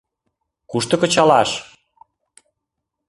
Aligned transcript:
Кушто 0.69 0.95
кычалаш? 1.01 1.51